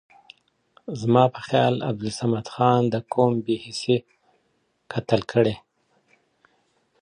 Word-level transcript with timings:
ج۔۔۔ 0.03 0.03
زما 1.01 1.23
په 1.33 1.39
خیال 1.47 1.75
عبدالصمدخان 1.89 2.81
د 2.89 2.95
قوم 3.13 3.33
بې 3.45 3.55
حسۍ 3.65 3.97
قتل 4.91 5.21
کړی۔ 5.31 5.55